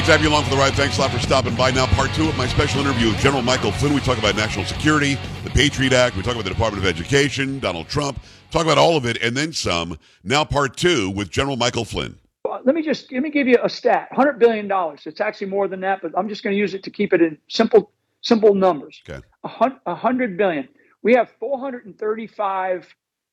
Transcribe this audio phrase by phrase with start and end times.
[0.00, 0.72] Great to have you along for the ride.
[0.72, 1.72] Thanks a lot for stopping by.
[1.72, 3.92] Now, part two of my special interview with General Michael Flynn.
[3.92, 6.16] We talk about national security, the Patriot Act.
[6.16, 8.18] We talk about the Department of Education, Donald Trump.
[8.50, 9.98] Talk about all of it and then some.
[10.24, 12.18] Now, part two with General Michael Flynn.
[12.46, 15.02] Let me just let me give you a stat: hundred billion dollars.
[15.04, 17.20] It's actually more than that, but I'm just going to use it to keep it
[17.20, 17.92] in simple
[18.22, 19.02] simple numbers.
[19.06, 19.20] Okay.
[19.44, 20.66] A hundred billion.
[21.02, 22.86] We have 435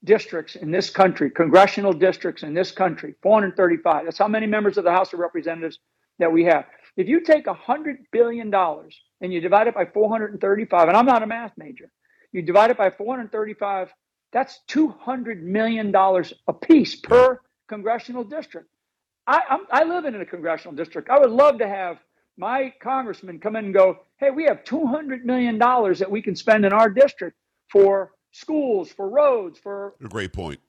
[0.04, 3.16] districts in this country, congressional districts in this country.
[3.22, 4.04] 435.
[4.04, 5.80] That's how many members of the House of Representatives
[6.20, 6.66] that we have.
[6.96, 11.28] If you take $100 billion and you divide it by 435, and I'm not a
[11.28, 11.92] math major,
[12.32, 13.94] you divide it by 435,
[14.32, 18.68] that's $200 million a piece per congressional district.
[19.26, 21.10] I, I'm, I live in a congressional district.
[21.10, 22.00] I would love to have
[22.38, 26.66] my congressman come in and go, hey, we have $200 million that we can spend
[26.66, 27.38] in our district
[27.72, 29.96] for schools, for roads, for.
[30.04, 30.60] A great point.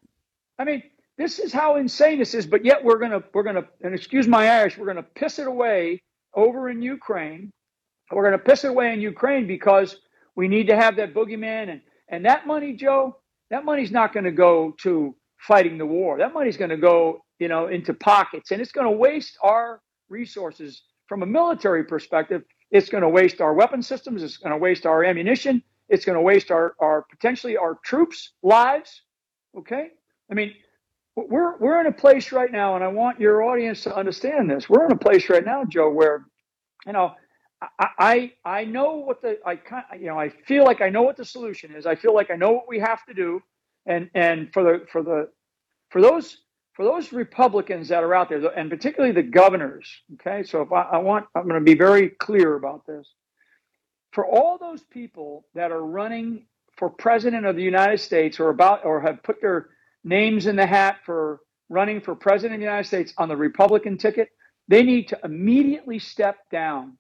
[0.59, 0.83] I mean,
[1.19, 4.49] this is how insane this is, but yet we're gonna we're gonna and excuse my
[4.49, 6.01] Irish, we're gonna piss it away
[6.35, 7.51] over in Ukraine.
[8.13, 9.97] We're gonna piss it away in Ukraine because
[10.37, 13.19] we need to have that boogeyman and and that money, Joe,
[13.51, 16.19] that money's not gonna go to fighting the war.
[16.19, 21.23] That money's gonna go, you know, into pockets and it's gonna waste our resources from
[21.25, 22.45] a military perspective.
[22.71, 26.75] It's gonna waste our weapon systems, it's gonna waste our ammunition, it's gonna waste our,
[26.79, 29.03] our potentially our troops' lives.
[29.57, 29.89] Okay?
[30.31, 30.53] I mean,
[31.29, 34.69] we're we're in a place right now, and I want your audience to understand this.
[34.69, 36.27] We're in a place right now, Joe, where
[36.87, 37.15] you know
[37.61, 41.03] I I, I know what the I kind you know I feel like I know
[41.03, 41.87] what the solution is.
[41.87, 43.43] I feel like I know what we have to do,
[43.87, 45.29] and and for the for the
[45.91, 46.39] for those
[46.75, 49.91] for those Republicans that are out there, and particularly the governors.
[50.15, 53.15] Okay, so if I, I want, I'm going to be very clear about this.
[54.13, 56.47] For all those people that are running
[56.77, 59.71] for president of the United States, or about, or have put their
[60.05, 63.99] names in the hat for running for president of the United States on the Republican
[63.99, 64.29] ticket,
[64.69, 66.97] they need to immediately step down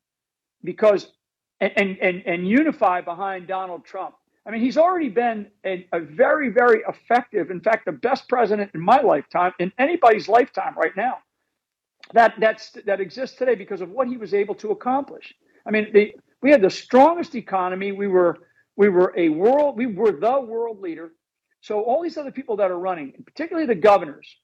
[0.65, 1.13] because
[1.61, 4.15] and and and, unify behind Donald Trump.
[4.47, 8.71] I mean, he's already been a, a, very, very effective, in fact, the best president
[8.75, 11.19] in my lifetime, in anybody's lifetime right now,
[12.15, 15.35] that that's that exists today because of what he was able to accomplish.
[15.67, 17.93] I mean, the, we had the strongest economy.
[17.93, 18.39] We were
[18.77, 21.13] we were a world, we were the world leader.
[21.61, 24.37] So all these other people that are running, and particularly the governors,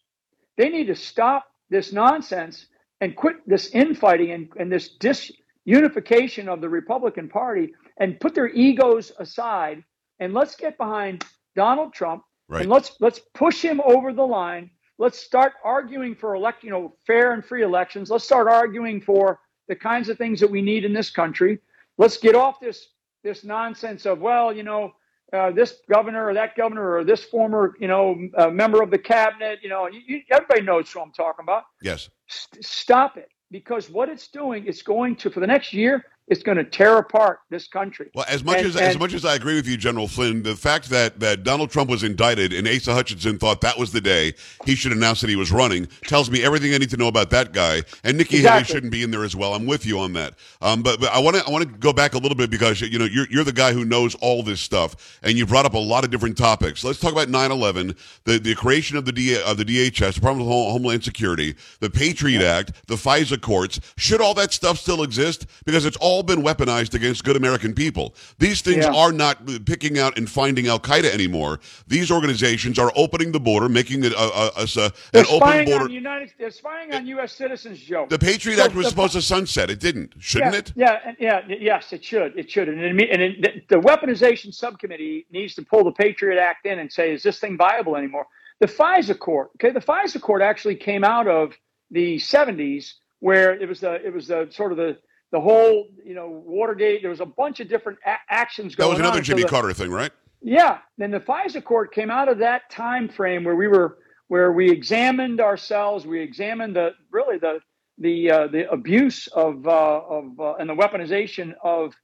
[0.57, 2.67] they need to stop this nonsense
[3.01, 8.49] and quit this infighting and, and this disunification of the Republican Party and put their
[8.49, 9.83] egos aside
[10.21, 11.25] and let's get behind
[11.57, 12.61] Donald Trump Right.
[12.63, 14.71] and let's let's push him over the line.
[14.99, 18.11] Let's start arguing for elect, you know, fair and free elections.
[18.11, 21.59] Let's start arguing for the kinds of things that we need in this country.
[21.97, 22.89] Let's get off this
[23.23, 24.93] this nonsense of well, you know,
[25.35, 28.99] uh, this governor or that governor or this former, you know, uh, member of the
[28.99, 29.59] cabinet.
[29.63, 31.65] You know, you, you, everybody knows who I'm talking about.
[31.83, 32.09] Yes.
[32.29, 36.05] St- stop it because what it's doing, it's going to for the next year.
[36.27, 38.09] It's going to tear apart this country.
[38.15, 40.57] Well, as much And- as as much as I agree with you, General Flynn, the
[40.57, 44.33] fact that that Donald Trump was indicted and Asa Hutchinson thought that was the day
[44.65, 47.29] he should announce that he was running tells me everything I need to know about
[47.31, 47.83] that guy.
[48.05, 49.55] And Nikki Haley shouldn't be in there as well.
[49.55, 50.35] I'm with you on that.
[50.63, 52.81] Um, but but I want to I want to go back a little bit because
[52.81, 55.75] you know you're you're the guy who knows all this stuff, and you brought up
[55.75, 56.83] a lot of different topics.
[56.85, 60.53] Let's talk about 9/11, the the creation of the D, of the DHS, Department of
[60.53, 63.79] Home- Homeland Security, the Patriot Act, the FISA courts.
[63.99, 65.45] Should all that stuff still exist?
[65.67, 68.15] Because it's all been weaponized against good American people.
[68.39, 68.95] These things Yeah.
[68.95, 71.61] are not picking out and finding Al Qaeda anymore.
[71.87, 75.85] These organizations are opening the border, making it a, a, a, a- an open border.
[75.85, 76.33] on United.
[76.39, 77.33] They're spying on U.S.
[77.33, 78.07] citizens, Joe.
[78.09, 79.71] The Patriot So Act was the- supposed to sunset.
[79.71, 81.17] It didn't, shouldn't yeah, it?
[81.19, 82.39] Yeah, yeah, yes, it should.
[82.39, 82.69] It should.
[82.69, 86.79] And, it, and it, the, the weaponization subcommittee needs to pull the Patriot Act in
[86.79, 88.27] and say, is this thing viable anymore?
[88.61, 91.55] The FISA court, okay, the FISA court actually came out of
[91.91, 94.97] the 70s where it was the it was the sort of the
[95.35, 97.03] the whole you know Watergate.
[97.03, 98.91] There was a bunch of different a- actions going on.
[98.91, 99.25] That was another on.
[99.25, 100.13] So Jimmy the- Carter thing, right?
[100.41, 103.99] Yeah, then the FISA court came out of that time frame where we were
[104.29, 107.59] where we examined ourselves, we examined the really the
[107.99, 111.95] the uh, the abuse of uh, of uh, and the weaponization of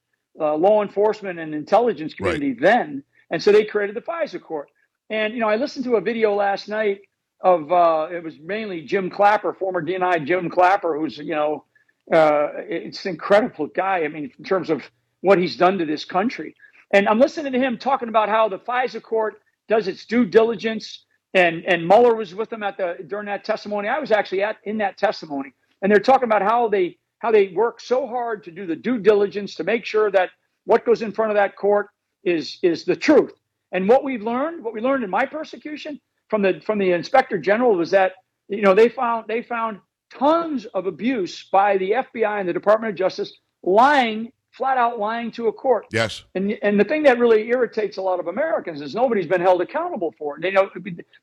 [0.41, 2.61] uh, law enforcement and intelligence community right.
[2.61, 4.71] then, and so they created the FISA court.
[5.09, 7.03] And you know, I listened to a video last night
[7.43, 11.65] of uh, it was mainly Jim Clapper, former DNI Jim Clapper, who's you know,
[12.13, 14.05] uh, it's an incredible guy.
[14.05, 14.83] I mean, in terms of
[15.21, 16.55] what he's done to this country.
[16.93, 21.05] And I'm listening to him talking about how the FISA court does its due diligence.
[21.35, 23.89] And and Mueller was with them at the during that testimony.
[23.89, 25.53] I was actually at in that testimony,
[25.83, 28.99] and they're talking about how they how they work so hard to do the due
[28.99, 30.31] diligence to make sure that
[30.65, 31.89] what goes in front of that court
[32.25, 33.33] is is the truth.
[33.73, 37.39] And what we've learned, what we learned in my persecution from the from the inspector
[37.39, 38.13] general was that
[38.49, 39.79] you know they found they found
[40.11, 45.31] tons of abuse by the FBI and the Department of Justice lying flat out lying
[45.33, 45.87] to a court.
[45.93, 46.25] Yes.
[46.35, 49.61] And and the thing that really irritates a lot of Americans is nobody's been held
[49.63, 50.43] accountable for it.
[50.43, 50.71] They know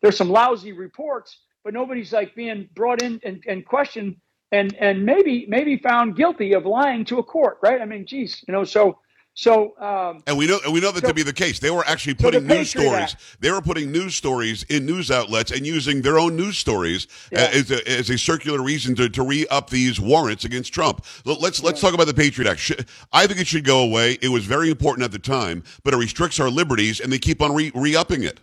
[0.01, 4.17] there's some lousy reports, but nobody's like being brought in and, and questioned
[4.51, 7.81] and and maybe maybe found guilty of lying to a court, right?
[7.81, 8.99] I mean, geez, you know, so
[9.37, 11.59] so, um, and we know, and we know that so, to be the case.
[11.59, 13.13] They were actually putting so news stories.
[13.13, 13.37] Act.
[13.39, 17.47] They were putting news stories in news outlets and using their own news stories yeah.
[17.53, 21.05] as, a, as a circular reason to, to re up these warrants against Trump.
[21.23, 21.87] Let's let's yeah.
[21.87, 22.83] talk about the Patriot Act.
[23.13, 24.17] I think it should go away.
[24.23, 27.39] It was very important at the time, but it restricts our liberties, and they keep
[27.39, 28.39] on re upping it.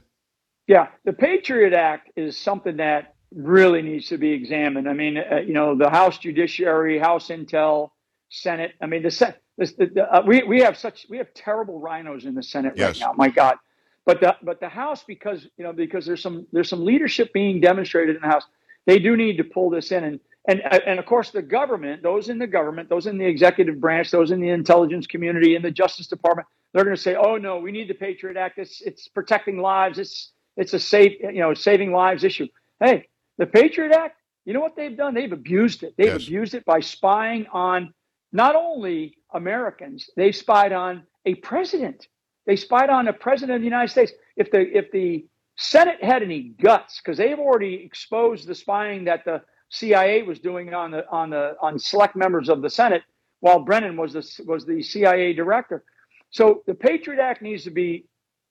[0.69, 4.89] Yeah, the Patriot Act is something that really needs to be examined.
[4.89, 7.91] I mean, uh, you know, the House Judiciary, House Intel,
[8.35, 8.73] Senate.
[8.81, 11.81] I mean, the Senate this, the, the, uh, we we have such we have terrible
[11.81, 13.01] RINOs in the Senate yes.
[13.01, 13.13] right now.
[13.17, 13.57] My God,
[14.05, 17.61] but the but the House because you know because there's some there's some leadership being
[17.61, 18.45] demonstrated in the House.
[18.87, 22.03] They do need to pull this in and and uh, and of course the government,
[22.03, 25.63] those in the government, those in the executive branch, those in the intelligence community, in
[25.63, 28.59] the Justice Department, they're going to say, "Oh no, we need the Patriot Act.
[28.59, 29.99] It's it's protecting lives.
[30.01, 32.49] It's it's a safe you know saving lives issue."
[32.81, 33.09] Hey,
[33.39, 34.21] the Patriot Act.
[34.45, 35.15] You know what they've done?
[35.15, 35.95] They've abused it.
[35.97, 36.27] They've yes.
[36.27, 37.95] abused it by spying on
[38.35, 42.09] not only Americans, they spied on a president.
[42.47, 44.13] They spied on a president of the United States.
[44.37, 45.27] If the if the
[45.57, 49.41] Senate had any guts, because they've already exposed the spying that the
[49.71, 53.03] CIA was doing on the on the on select members of the Senate,
[53.39, 55.85] while Brennan was the was the CIA director.
[56.31, 58.07] So the Patriot Act needs to be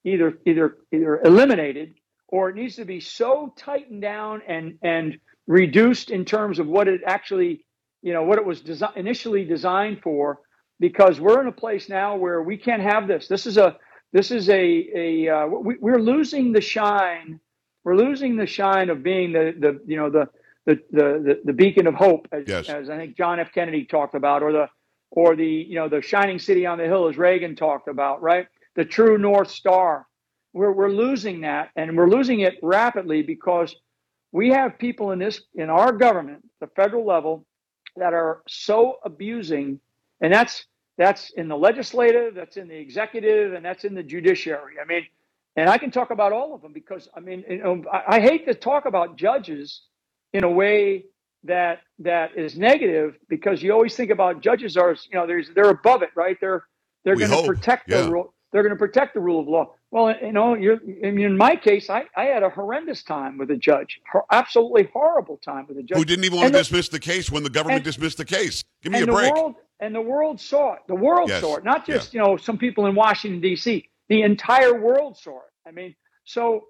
[0.06, 1.95] either either either eliminated
[2.29, 6.88] or it needs to be so tightened down and and reduced in terms of what
[6.88, 7.65] it actually
[8.03, 10.41] you know what it was desi- initially designed for
[10.79, 13.27] because we're in a place now where we can't have this.
[13.27, 13.77] This is a
[14.11, 17.39] this is a a uh, we, we're losing the shine
[17.83, 20.27] we're losing the shine of being the the you know the
[20.65, 22.69] the the, the beacon of hope as, yes.
[22.69, 23.51] as I think John F.
[23.53, 24.69] Kennedy talked about or the
[25.11, 28.47] or the you know the shining city on the hill as Reagan talked about right?
[28.75, 30.07] The true north star.
[30.53, 33.75] We're we're losing that and we're losing it rapidly because
[34.31, 37.45] we have people in this in our government the federal level
[37.95, 39.79] that are so abusing,
[40.21, 40.65] and that's
[40.97, 44.75] that's in the legislative, that's in the executive, and that's in the judiciary.
[44.81, 45.05] I mean,
[45.55, 48.19] and I can talk about all of them because I mean, you know, I, I
[48.19, 49.81] hate to talk about judges
[50.33, 51.05] in a way
[51.43, 55.69] that that is negative because you always think about judges are you know there's they're
[55.69, 56.63] above it right they're
[57.03, 58.01] they're going to protect yeah.
[58.01, 61.37] the rule they're going to protect the rule of law well, you know, you're, in
[61.37, 64.01] my case, I, I had a horrendous time with a judge,
[64.31, 66.99] absolutely horrible time with a judge who didn't even want and to the, dismiss the
[66.99, 68.63] case when the government and, dismissed the case.
[68.81, 69.31] Give me a break.
[69.35, 70.79] World, and the world saw it.
[70.87, 71.41] The world yes.
[71.41, 72.21] saw it, not just yeah.
[72.21, 73.88] you know some people in Washington D.C.
[74.09, 75.69] The entire world saw it.
[75.69, 76.63] I mean, so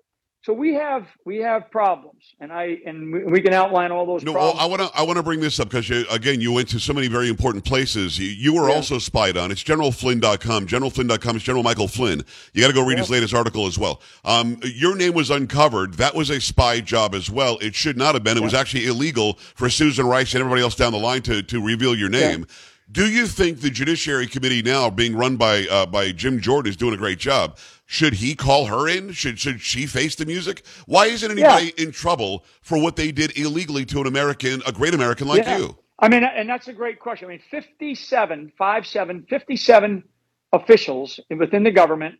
[0.44, 4.24] so we have we have problems, and I and we, we can outline all those.
[4.24, 4.60] No, problems.
[4.60, 6.92] I want to I want to bring this up because again, you went to so
[6.92, 8.20] many very important places.
[8.20, 8.76] You, you were yeah.
[8.76, 9.52] also spied on.
[9.52, 10.68] It's GeneralFlynn.com.
[10.68, 12.26] GeneralFlynn.com is General Michael Flynn.
[12.52, 13.04] You got to go read yeah.
[13.04, 14.02] his latest article as well.
[14.26, 15.94] Um, your name was uncovered.
[15.94, 17.58] That was a spy job as well.
[17.60, 18.36] It should not have been.
[18.36, 18.46] It yeah.
[18.46, 21.96] was actually illegal for Susan Rice and everybody else down the line to to reveal
[21.96, 22.48] your name.
[22.92, 26.78] Do you think the Judiciary Committee now, being run by uh, by Jim Jordan, is
[26.78, 27.58] doing a great job?
[27.86, 29.12] Should he call her in?
[29.14, 30.66] Should should she face the music?
[30.86, 31.86] Why isn't anybody yeah.
[31.86, 35.58] in trouble for what they did illegally to an American, a great American like yeah.
[35.58, 35.78] you?
[36.00, 37.28] I mean, and that's a great question.
[37.28, 40.04] I mean, 57, 57, 57
[40.52, 42.16] officials within the government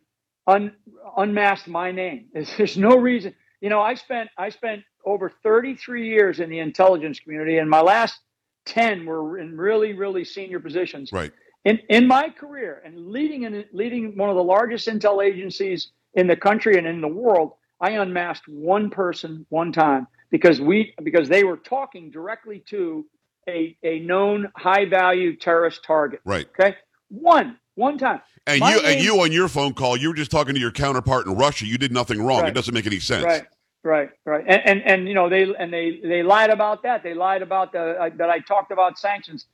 [0.46, 0.72] un,
[1.16, 2.26] unmasked my name.
[2.32, 3.34] There's no reason.
[3.60, 7.80] You know, I spent I spent over 33 years in the intelligence community, and my
[7.80, 8.18] last
[8.66, 11.12] 10 were in really, really senior positions.
[11.12, 11.32] Right.
[11.64, 16.26] In, in my career and leading in, leading one of the largest intel agencies in
[16.26, 21.28] the country and in the world, I unmasked one person one time because we because
[21.28, 23.06] they were talking directly to
[23.48, 26.20] a, a known high value terrorist target.
[26.24, 26.46] Right.
[26.58, 26.76] Okay.
[27.08, 28.20] One one time.
[28.46, 30.60] And my you name, and you on your phone call, you were just talking to
[30.60, 31.66] your counterpart in Russia.
[31.66, 32.40] You did nothing wrong.
[32.40, 32.48] Right.
[32.48, 33.24] It doesn't make any sense.
[33.24, 33.46] Right.
[33.84, 37.02] Right, right, and, and and you know they and they they lied about that.
[37.04, 39.46] They lied about the uh, that I talked about sanctions.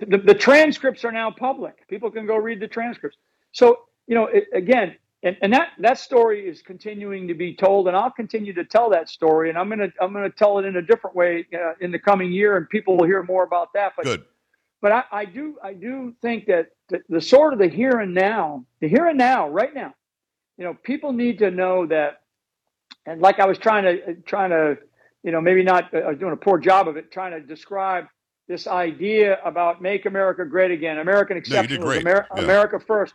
[0.00, 1.88] the, the transcripts are now public.
[1.88, 3.18] People can go read the transcripts.
[3.52, 7.88] So, you know, it, again, and, and that that story is continuing to be told,
[7.88, 10.76] and I'll continue to tell that story, and I'm gonna I'm gonna tell it in
[10.76, 13.94] a different way uh, in the coming year, and people will hear more about that.
[13.96, 14.24] But Good.
[14.82, 18.14] but I, I do I do think that the, the sort of the here and
[18.14, 19.94] now, the here and now, right now,
[20.58, 22.21] you know, people need to know that,
[23.06, 24.78] and like I was trying to trying to,
[25.22, 28.06] you know, maybe not was doing a poor job of it, trying to describe
[28.48, 32.42] this idea about make America great again, American exception, Amer- yeah.
[32.42, 33.14] America first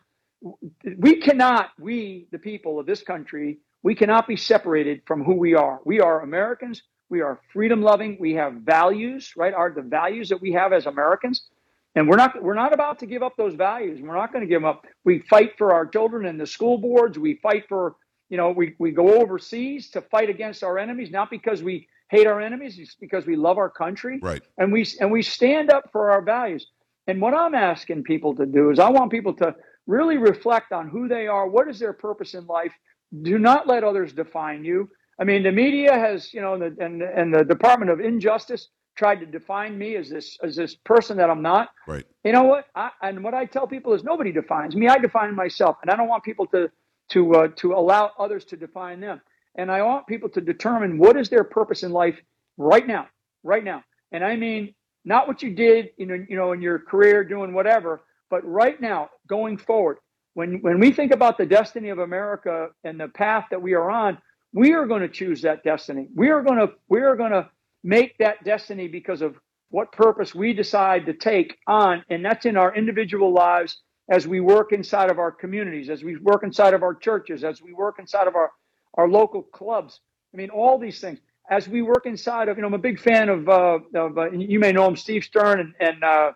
[0.97, 5.55] we cannot, we, the people of this country, we cannot be separated from who we
[5.55, 5.79] are.
[5.85, 6.83] We are Americans.
[7.09, 8.17] We are freedom loving.
[8.19, 9.53] We have values, right?
[9.53, 11.47] Are the values that we have as Americans.
[11.95, 13.99] And we're not we're not about to give up those values.
[14.01, 14.85] We're not going to give them up.
[15.03, 17.17] We fight for our children in the school boards.
[17.17, 17.95] We fight for,
[18.29, 22.27] you know, we, we go overseas to fight against our enemies, not because we hate
[22.27, 24.19] our enemies, it's because we love our country.
[24.21, 24.41] Right.
[24.57, 26.67] And we and we stand up for our values.
[27.07, 29.55] And what I'm asking people to do is I want people to
[29.87, 32.73] really reflect on who they are, what is their purpose in life.
[33.21, 34.89] Do not let others define you.
[35.19, 38.67] I mean, the media has, you know, and the, and, and the Department of Injustice
[38.97, 41.69] tried to define me as this as this person that I'm not.
[41.87, 42.05] Right.
[42.23, 42.65] You know what?
[42.75, 44.87] I, and what I tell people is nobody defines me.
[44.87, 46.69] I define myself, and I don't want people to
[47.09, 49.21] to uh, to allow others to define them.
[49.55, 52.19] And I want people to determine what is their purpose in life
[52.57, 53.07] right now,
[53.43, 53.83] right now.
[54.11, 54.73] And I mean
[55.05, 59.09] not what you did, know, you know, in your career doing whatever, but right now,
[59.27, 59.97] going forward,
[60.33, 63.89] when, when we think about the destiny of America and the path that we are
[63.89, 64.17] on,
[64.53, 66.09] we are going to choose that destiny.
[66.13, 67.49] We are going to we are going to
[67.83, 69.35] make that destiny because of
[69.69, 74.39] what purpose we decide to take on, and that's in our individual lives as we
[74.39, 77.95] work inside of our communities, as we work inside of our churches, as we work
[77.99, 78.51] inside of our
[78.95, 79.99] our local clubs.
[80.33, 81.19] I mean, all these things.
[81.49, 84.31] As we work inside of, you know, I'm a big fan of, uh, of uh,
[84.31, 86.31] you may know him, Steve Stern, and, and uh,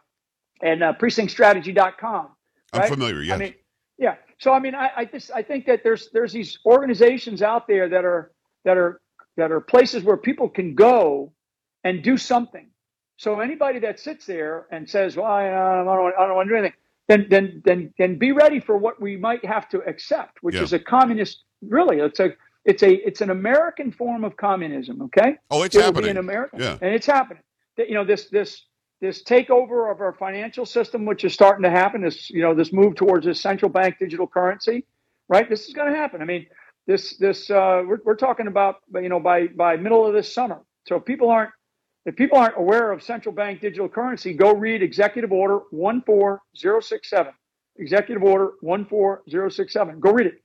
[0.61, 2.29] and uh, precinctstrategy.com.
[2.73, 2.83] Right?
[2.83, 3.21] I'm familiar.
[3.21, 3.35] Yes.
[3.35, 3.53] I mean,
[3.97, 4.15] yeah.
[4.39, 7.89] So I mean, I, I just I think that there's there's these organizations out there
[7.89, 8.31] that are
[8.63, 9.01] that are
[9.35, 11.33] that are places where people can go
[11.83, 12.69] and do something.
[13.17, 16.53] So anybody that sits there and says, "Well, I, I don't, I don't want to
[16.53, 16.77] do anything,"
[17.07, 20.63] then then then then be ready for what we might have to accept, which yeah.
[20.63, 21.43] is a communist.
[21.61, 22.29] Really, it's a
[22.65, 25.01] it's a it's an American form of communism.
[25.03, 25.35] Okay.
[25.49, 26.77] Oh, it's it happening in America, yeah.
[26.81, 27.43] and it's happening.
[27.77, 28.65] You know this this
[29.01, 32.71] this takeover of our financial system, which is starting to happen, this you know this
[32.71, 34.85] move towards this central bank digital currency,
[35.27, 35.49] right?
[35.49, 36.21] This is going to happen.
[36.21, 36.45] I mean,
[36.85, 40.61] this this uh, we're, we're talking about you know by by middle of this summer.
[40.87, 41.51] So people aren't
[42.05, 47.33] if people aren't aware of central bank digital currency, go read Executive Order 14067.
[47.77, 49.99] Executive Order 14067.
[49.99, 50.43] Go read it.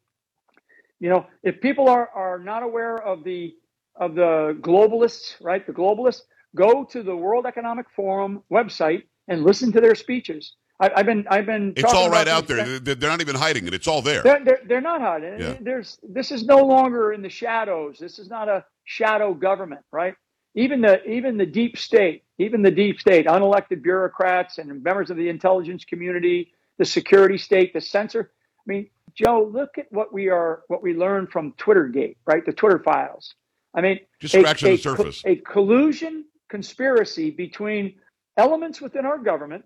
[1.01, 3.55] You know, if people are are not aware of the
[3.97, 5.67] of the globalists, right?
[5.67, 6.23] The globalists,
[6.55, 10.55] go to the World Economic Forum website and listen to their speeches.
[10.79, 11.73] I, have been, I've been.
[11.75, 12.79] It's all right out there.
[12.79, 13.73] They're, they're not even hiding it.
[13.73, 14.23] It's all there.
[14.23, 15.41] They're, they're, they're not hiding.
[15.41, 15.57] Yeah.
[15.59, 17.97] There's, this is no longer in the shadows.
[17.99, 20.15] This is not a shadow government, right?
[20.57, 25.17] Even the, even the deep state, even the deep state, unelected bureaucrats and members of
[25.17, 28.33] the intelligence community, the security state, the censor.
[28.61, 32.45] I mean, Joe, look at what we are, what we learned from Twittergate, right?
[32.45, 33.35] The Twitter files.
[33.75, 35.23] I mean, just scratching the surface.
[35.27, 37.97] A collusion conspiracy between
[38.37, 39.65] elements within our government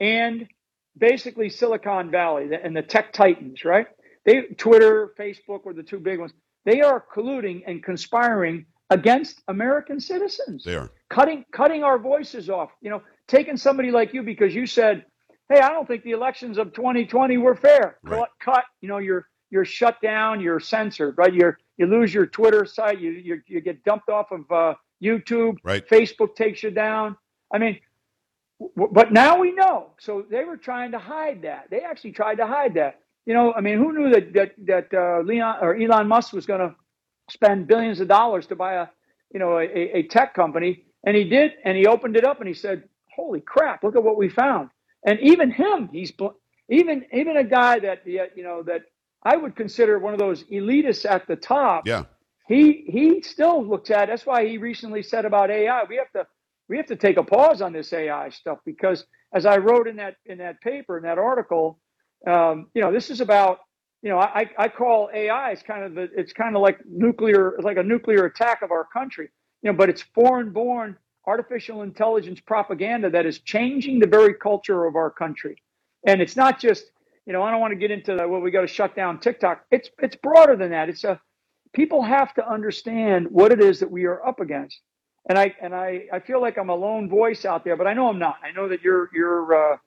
[0.00, 0.48] and
[0.96, 3.86] basically Silicon Valley and the tech titans, right?
[4.24, 6.32] They Twitter, Facebook were the two big ones.
[6.64, 10.64] They are colluding and conspiring against American citizens.
[10.64, 12.70] They are cutting cutting our voices off.
[12.80, 15.04] You know, taking somebody like you because you said,
[15.48, 18.18] "Hey, I don't think the elections of 2020 were fair." Right.
[18.20, 18.64] Cut, cut.
[18.80, 20.40] You know, you're you're shut down.
[20.40, 21.16] You're censored.
[21.16, 21.32] Right.
[21.34, 23.00] You're you lose your Twitter site.
[23.00, 25.86] You you, you get dumped off of uh, YouTube, right.
[25.88, 27.16] Facebook takes you down.
[27.52, 27.78] I mean,
[28.76, 29.90] w- but now we know.
[29.98, 31.68] So they were trying to hide that.
[31.70, 33.00] They actually tried to hide that.
[33.26, 36.46] You know, I mean, who knew that that that uh, Leon or Elon Musk was
[36.46, 36.74] going to
[37.32, 38.88] spend billions of dollars to buy a
[39.32, 39.64] you know a,
[39.98, 42.84] a tech company, and he did, and he opened it up and he said,
[43.16, 43.84] "Holy crap!
[43.84, 44.70] Look at what we found."
[45.06, 46.12] And even him, he's
[46.70, 48.82] even even a guy that you know that
[49.24, 51.84] I would consider one of those elitists at the top.
[51.86, 52.04] Yeah
[52.48, 54.08] he he still looks at.
[54.08, 55.84] That's why he recently said about AI.
[55.88, 56.26] We have to
[56.68, 59.96] we have to take a pause on this AI stuff because, as I wrote in
[59.96, 61.80] that in that paper in that article,
[62.28, 63.60] um, you know, this is about
[64.02, 67.58] you know I, I call AI it's kind of the, it's kind of like nuclear
[67.62, 69.30] like a nuclear attack of our country.
[69.62, 74.86] You know, but it's foreign born artificial intelligence propaganda that is changing the very culture
[74.86, 75.56] of our country,
[76.06, 76.86] and it's not just
[77.26, 79.20] you know I don't want to get into the, well we got to shut down
[79.20, 79.64] TikTok.
[79.72, 80.88] It's it's broader than that.
[80.90, 81.20] It's a
[81.74, 84.80] people have to understand what it is that we are up against.
[85.30, 87.94] and I and I, I feel like I'm a lone voice out there, but I
[87.94, 88.36] know I'm not.
[88.44, 89.78] I know that you're you're uh,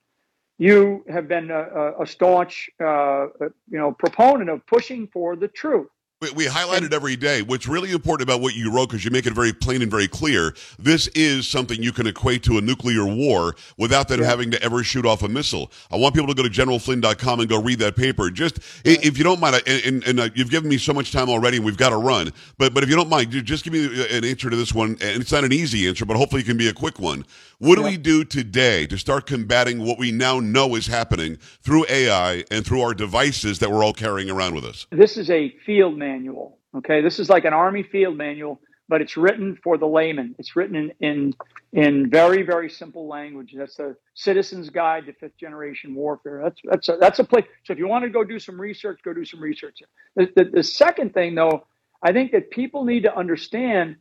[0.58, 3.28] you have been a, a staunch uh,
[3.70, 5.88] you know proponent of pushing for the truth.
[6.22, 7.42] We, we highlight it every day.
[7.42, 10.08] What's really important about what you wrote, because you make it very plain and very
[10.08, 14.28] clear, this is something you can equate to a nuclear war without them yeah.
[14.28, 15.70] having to ever shoot off a missile.
[15.92, 18.30] I want people to go to generalflynn.com and go read that paper.
[18.30, 19.04] Just, right.
[19.06, 21.58] if you don't mind, and, and, and uh, you've given me so much time already,
[21.58, 22.32] and we've got to run.
[22.58, 24.92] But but if you don't mind, just give me an answer to this one.
[25.02, 27.26] And it's not an easy answer, but hopefully it can be a quick one.
[27.60, 31.86] What do we do today to start combating what we now know is happening through
[31.90, 34.88] AI and through our devices that we're all carrying around with us?
[34.92, 36.60] This is a field manual.
[36.76, 38.60] Okay, this is like an Army field manual,
[38.90, 40.36] but it's written for the layman.
[40.38, 41.34] It's written in in,
[41.72, 43.54] in very very simple language.
[43.58, 46.42] That's a Citizen's Guide to Fifth Generation Warfare.
[46.44, 47.46] That's that's a, that's a place.
[47.64, 49.82] So if you want to go do some research, go do some research.
[50.18, 51.66] The, the, the second thing, though,
[52.04, 53.96] I think that people need to understand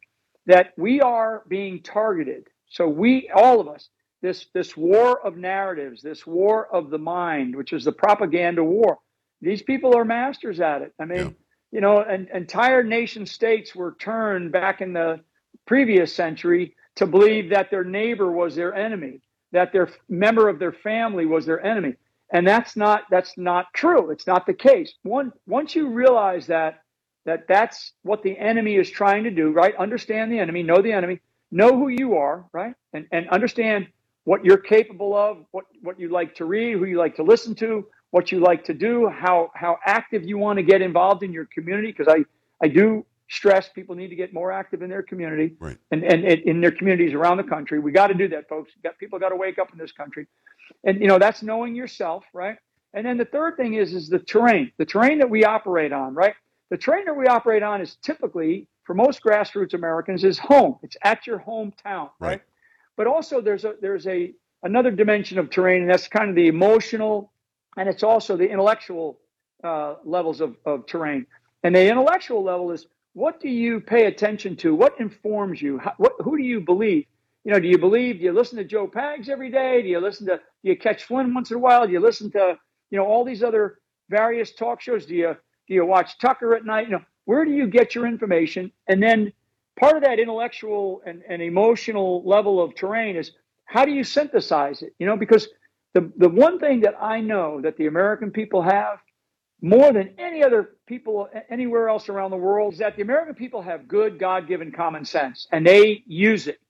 [0.47, 3.89] that we are being targeted so we, all of us,
[4.21, 8.99] this this war of narratives, this war of the mind, which is the propaganda war.
[9.41, 10.93] These people are masters at it.
[10.99, 11.31] I mean, yeah.
[11.71, 15.21] you know, and entire nation states were turned back in the
[15.67, 19.21] previous century to believe that their neighbor was their enemy,
[19.53, 21.95] that their member of their family was their enemy.
[22.33, 24.11] And that's not that's not true.
[24.11, 24.93] It's not the case.
[25.05, 26.81] One once you realize that
[27.25, 29.77] that that's what the enemy is trying to do, right?
[29.77, 31.21] Understand the enemy, know the enemy
[31.55, 32.75] know who you are, right?
[32.93, 33.87] And, and understand
[34.25, 37.55] what you're capable of, what, what you like to read, who you like to listen
[37.57, 41.33] to, what you like to do, how, how active you want to get involved in
[41.33, 41.93] your community.
[41.93, 42.25] Because I,
[42.63, 45.79] I do stress people need to get more active in their community right.
[45.91, 47.79] and, and, and in their communities around the country.
[47.79, 48.73] We got to do that, folks.
[48.83, 50.27] Got, people got to wake up in this country.
[50.85, 52.57] And, you know, that's knowing yourself, right?
[52.95, 56.15] And then the third thing is, is the terrain, the terrain that we operate on,
[56.15, 56.35] right?
[56.71, 60.79] The terrain that we operate on is typically for most grassroots Americans is home.
[60.83, 62.21] It's at your hometown, right?
[62.21, 62.43] right?
[62.97, 66.49] But also there's a there's a another dimension of terrain, and that's kind of the
[66.49, 67.33] emotional,
[67.77, 69.19] and it's also the intellectual
[69.63, 71.27] uh, levels of, of terrain.
[71.63, 74.75] And the intellectual level is what do you pay attention to?
[74.75, 75.79] What informs you?
[75.79, 77.07] How, what, who do you believe?
[77.45, 78.19] You know, do you believe?
[78.19, 79.83] Do you listen to Joe Pags every day?
[79.83, 80.37] Do you listen to?
[80.37, 81.87] Do you catch Flynn once in a while?
[81.87, 82.59] Do you listen to
[82.91, 85.07] you know all these other various talk shows?
[85.07, 85.37] Do you
[85.69, 86.87] do you watch Tucker at night?
[86.87, 88.73] You know, where do you get your information?
[88.89, 89.33] And then
[89.79, 93.33] part of that intellectual and, and emotional level of terrain is
[93.67, 94.95] how do you synthesize it?
[94.99, 95.49] You know, because
[95.95, 98.99] the, the one thing that I know that the American people have
[99.63, 103.63] more than any other people anywhere else around the world is that the American people
[103.63, 106.61] have good God given common sense and they use it.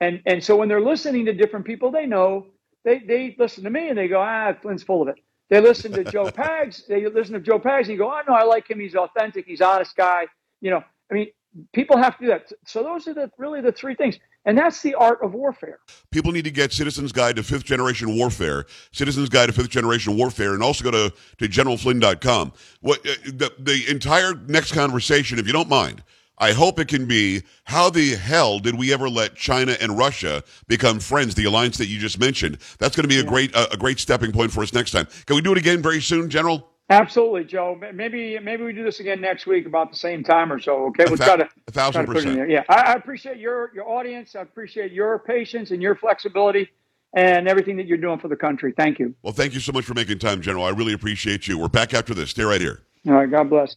[0.00, 2.48] And, and so when they're listening to different people, they know
[2.84, 5.16] they, they listen to me and they go, ah, Flynn's full of it.
[5.52, 6.86] They listen to Joe Pags.
[6.86, 8.80] They listen to Joe Pags and you go, oh, no, I like him.
[8.80, 9.44] He's authentic.
[9.44, 10.26] He's honest guy.
[10.62, 11.26] You know, I mean,
[11.74, 12.50] people have to do that.
[12.64, 14.18] So those are the really the three things.
[14.46, 15.80] And that's the art of warfare.
[16.10, 20.16] People need to get Citizen's Guide to Fifth Generation Warfare, Citizen's Guide to Fifth Generation
[20.16, 22.54] Warfare, and also go to, to generalflynn.com.
[22.80, 26.02] What, uh, the, the entire next conversation, if you don't mind,
[26.38, 30.42] I hope it can be how the hell did we ever let China and Russia
[30.66, 31.34] become friends?
[31.34, 32.58] The alliance that you just mentioned.
[32.78, 35.06] That's going to be a great a great stepping point for us next time.
[35.26, 36.68] Can we do it again very soon, General?
[36.90, 37.80] Absolutely, Joe.
[37.94, 40.86] Maybe maybe we do this again next week about the same time or so.
[40.86, 42.50] Okay, we'll try to a thousand percent.
[42.50, 44.34] Yeah, I, I appreciate your your audience.
[44.34, 46.68] I appreciate your patience and your flexibility
[47.14, 48.74] and everything that you're doing for the country.
[48.76, 49.14] Thank you.
[49.22, 50.64] Well, thank you so much for making time, General.
[50.64, 51.58] I really appreciate you.
[51.58, 52.30] We're back after this.
[52.30, 52.82] Stay right here.
[53.06, 53.30] All right.
[53.30, 53.76] God bless.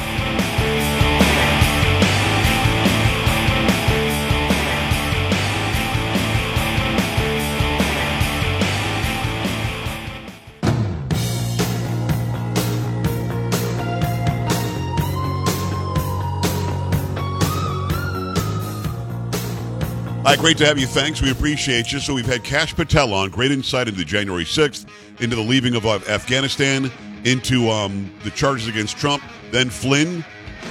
[20.31, 20.87] Hi, great to have you.
[20.87, 21.21] Thanks.
[21.21, 21.99] We appreciate you.
[21.99, 23.31] So we've had Kash Patel on.
[23.31, 24.87] Great insight into January 6th,
[25.19, 26.89] into the leaving of Afghanistan,
[27.25, 29.21] into um, the charges against Trump.
[29.51, 30.23] Then Flynn.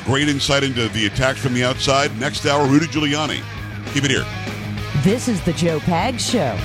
[0.06, 2.18] Great insight into the attacks from the outside.
[2.18, 3.42] Next hour, Rudy Giuliani.
[3.92, 4.24] Keep it here.
[5.02, 6.56] This is the Joe Pags Show.